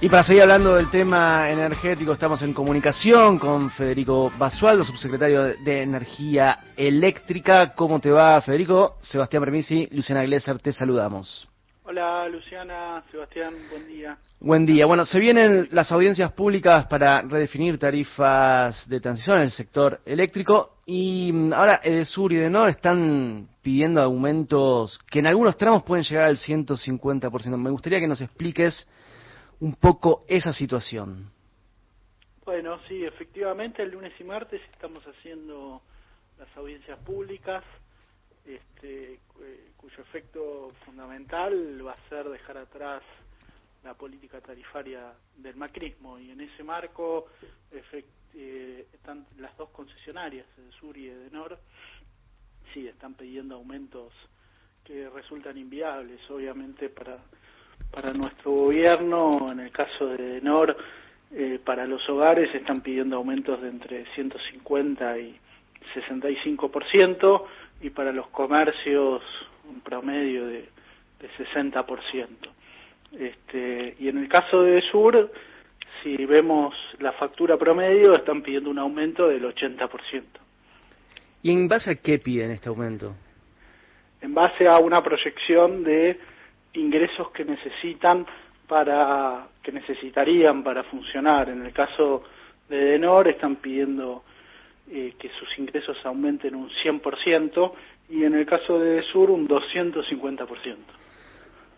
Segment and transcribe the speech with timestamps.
[0.00, 5.82] Y para seguir hablando del tema energético, estamos en comunicación con Federico Basualdo, subsecretario de
[5.82, 7.74] Energía Eléctrica.
[7.74, 8.96] ¿Cómo te va, Federico?
[9.00, 11.48] Sebastián Premisi, Luciana Glesser, te saludamos.
[11.82, 14.18] Hola, Luciana, Sebastián, buen día.
[14.38, 14.86] Buen día.
[14.86, 20.76] Bueno, se vienen las audiencias públicas para redefinir tarifas de transición en el sector eléctrico
[20.86, 26.26] y mm, ahora Edesur y Edenor están pidiendo aumentos que en algunos tramos pueden llegar
[26.26, 27.56] al 150%.
[27.56, 28.86] Me gustaría que nos expliques
[29.60, 31.30] un poco esa situación.
[32.44, 35.82] Bueno, sí, efectivamente el lunes y martes estamos haciendo
[36.38, 37.62] las audiencias públicas,
[38.44, 43.02] este, eh, cuyo efecto fundamental va a ser dejar atrás
[43.84, 47.26] la política tarifaria del macrismo y en ese marco
[47.70, 50.46] eh, están las dos concesionarias,
[50.80, 51.58] Sur y de Nor,
[52.72, 54.12] sí, están pidiendo aumentos
[54.84, 57.18] que resultan inviables, obviamente para
[57.90, 60.76] para nuestro gobierno, en el caso de NOR,
[61.34, 65.38] eh, para los hogares están pidiendo aumentos de entre 150 y
[65.94, 67.44] 65%
[67.82, 69.22] y para los comercios
[69.68, 70.68] un promedio de,
[71.20, 72.28] de 60%.
[73.18, 75.30] Este, y en el caso de Sur,
[76.02, 80.22] si vemos la factura promedio, están pidiendo un aumento del 80%.
[81.42, 83.14] ¿Y en base a qué piden este aumento?
[84.20, 86.18] En base a una proyección de
[86.74, 88.26] ingresos que necesitan
[88.66, 91.48] para que necesitarían para funcionar.
[91.48, 92.22] En el caso
[92.68, 94.22] de Denor están pidiendo
[94.90, 97.72] eh, que sus ingresos aumenten un 100%
[98.10, 100.76] y en el caso de Sur un 250%.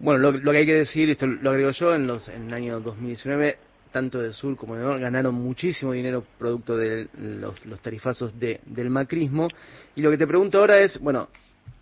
[0.00, 2.80] Bueno, lo, que hay que decir, esto lo agrego yo, en, los, en el año
[2.80, 3.56] 2019
[3.92, 8.60] tanto de Sur como de Nor ganaron muchísimo dinero producto de los, los tarifazos de,
[8.64, 9.48] del macrismo.
[9.94, 11.28] Y lo que te pregunto ahora es, bueno,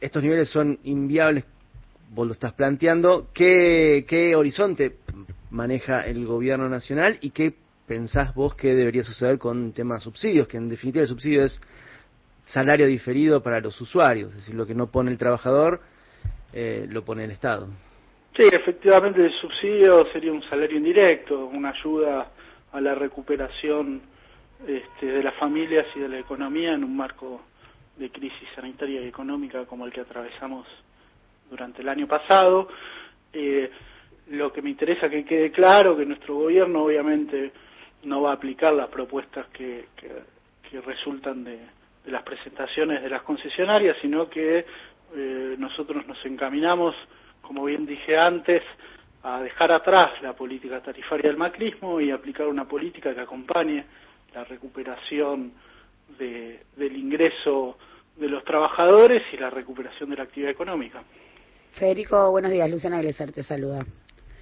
[0.00, 1.44] estos niveles son inviables
[2.10, 4.96] vos lo estás planteando, ¿qué, qué horizonte
[5.50, 7.54] maneja el gobierno nacional y qué
[7.86, 11.60] pensás vos que debería suceder con temas subsidios, que en definitiva el subsidio es
[12.44, 15.80] salario diferido para los usuarios, es decir, lo que no pone el trabajador
[16.52, 17.68] eh, lo pone el Estado.
[18.36, 22.30] Sí, efectivamente el subsidio sería un salario indirecto, una ayuda
[22.72, 24.02] a la recuperación
[24.66, 27.42] este, de las familias y de la economía en un marco
[27.96, 30.66] de crisis sanitaria y económica como el que atravesamos
[31.60, 32.68] durante el año pasado.
[33.34, 33.70] Eh,
[34.28, 37.52] lo que me interesa que quede claro que nuestro gobierno obviamente
[38.04, 41.58] no va a aplicar las propuestas que, que, resultan de,
[42.06, 44.64] las presentaciones de las concesionarias, sino que
[45.14, 46.94] eh, nosotros nos encaminamos,
[47.42, 48.62] como bien dije antes,
[49.24, 53.84] a dejar atrás la política tarifaria del macrismo y aplicar una política que acompañe
[54.32, 55.52] la recuperación
[56.18, 57.76] de, del ingreso
[58.16, 61.02] de los trabajadores y la recuperación de la actividad económica.
[61.72, 62.70] Federico, buenos días.
[62.70, 63.84] Luciana Glesser te saluda.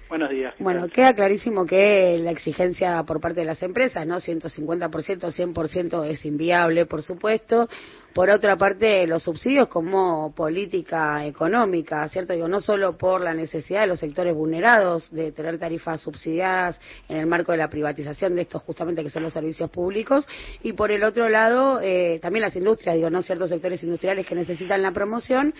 [0.09, 0.55] Buenos días.
[0.57, 4.19] Bueno, queda clarísimo que la exigencia por parte de las empresas, ¿no?
[4.19, 7.69] 150%, 100% es inviable, por supuesto.
[8.13, 12.33] Por otra parte, los subsidios como política económica, ¿cierto?
[12.33, 17.17] Digo, no solo por la necesidad de los sectores vulnerados de tener tarifas subsidiadas en
[17.17, 20.27] el marco de la privatización de estos justamente que son los servicios públicos,
[20.63, 23.21] y por el otro lado, eh, también las industrias, digo, ¿no?
[23.21, 25.53] Ciertos sectores industriales que necesitan la promoción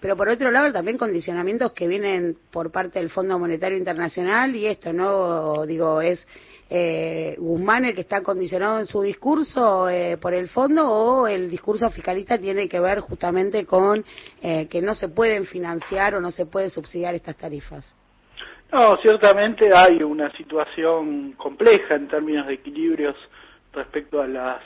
[0.00, 4.66] pero por otro lado también condicionamientos que vienen por parte del Fondo Monetario Internacional y
[4.66, 5.66] esto, ¿no?
[5.66, 6.26] Digo, es
[6.70, 11.50] eh, Guzmán el que está condicionado en su discurso eh, por el fondo o el
[11.50, 14.04] discurso fiscalista tiene que ver justamente con
[14.40, 17.94] eh, que no se pueden financiar o no se puede subsidiar estas tarifas.
[18.72, 23.16] No, ciertamente hay una situación compleja en términos de equilibrios
[23.72, 24.62] respecto a las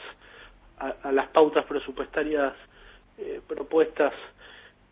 [0.76, 2.52] a las pautas presupuestarias
[3.16, 4.12] eh, propuestas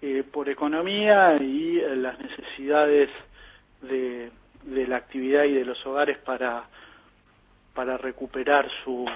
[0.00, 3.11] eh, por economía y eh, las necesidades
[3.83, 4.31] de,
[4.62, 6.65] de, la actividad y de los hogares para,
[7.75, 9.06] para recuperar su,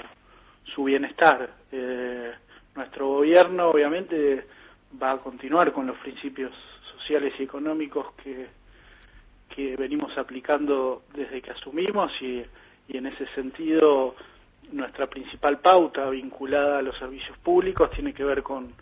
[0.75, 1.51] su bienestar.
[1.73, 2.33] Eh,
[2.75, 4.47] nuestro gobierno obviamente
[5.01, 6.53] va a continuar con los principios
[6.97, 8.47] sociales y económicos que,
[9.55, 12.45] que venimos aplicando desde que asumimos y,
[12.89, 14.15] y en ese sentido
[14.73, 18.73] nuestra principal pauta vinculada a los servicios públicos tiene que ver con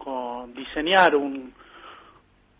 [0.00, 1.52] con diseñar un,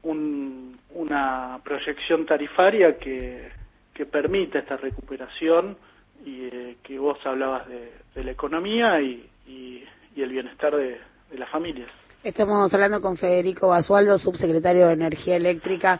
[0.02, 3.50] una proyección tarifaria que,
[3.94, 5.76] que permita esta recuperación
[6.24, 9.84] y eh, que vos hablabas de, la economía y, y,
[10.16, 11.00] el bienestar de,
[11.30, 11.88] de las familias.
[12.22, 15.98] Estamos hablando con Federico Basualdo, subsecretario de Energía Eléctrica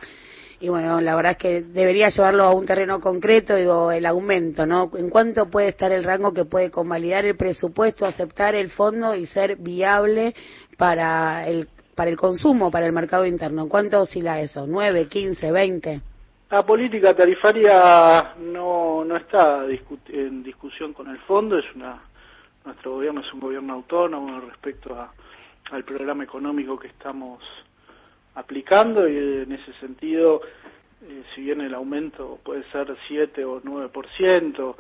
[0.63, 4.67] y bueno, la verdad es que debería llevarlo a un terreno concreto, digo, el aumento,
[4.67, 4.91] ¿no?
[4.95, 9.25] ¿En cuánto puede estar el rango que puede convalidar el presupuesto, aceptar el fondo y
[9.25, 10.35] ser viable
[10.77, 13.63] para el, para el consumo, para el mercado interno?
[13.63, 14.67] ¿En cuánto oscila eso?
[14.67, 16.01] ¿9, 15, 20?
[16.51, 19.65] La política tarifaria no, está
[20.09, 22.03] en discusión con el fondo, es una
[22.65, 24.97] nuestro gobierno es un gobierno autónomo respecto
[25.71, 27.43] al programa económico que estamos
[28.35, 30.43] aplicando y en ese sentido,
[31.03, 34.77] eh, si bien el aumento puede ser 7 o 9%,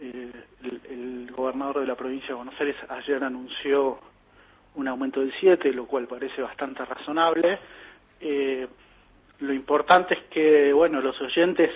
[0.00, 0.32] eh,
[0.64, 3.98] el, el gobernador de la provincia de Buenos Aires ayer anunció
[4.74, 7.58] un aumento del 7, lo cual parece bastante razonable.
[8.20, 8.66] Eh,
[9.42, 11.70] lo importante es que, bueno, los oyentes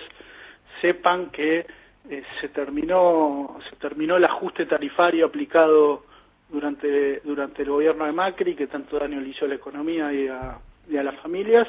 [0.81, 1.65] sepan que
[2.09, 6.05] eh, se terminó se terminó el ajuste tarifario aplicado
[6.49, 10.27] durante durante el gobierno de Macri que tanto daño le hizo a la economía y
[10.27, 10.59] a,
[11.03, 11.67] las familias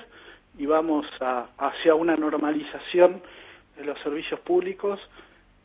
[0.56, 3.20] y vamos a, hacia una normalización
[3.76, 5.00] de los servicios públicos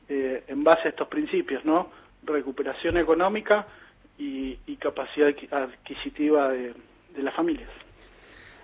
[0.10, 1.90] eh, en base a estos principios, ¿no?
[2.24, 3.68] Recuperación económica
[4.18, 6.74] y, capacidad adquisitiva de
[7.24, 7.70] las familias.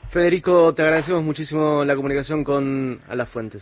[0.10, 3.58] Federico, te agradecemos muchísimo la comunicación con A las Fuentes.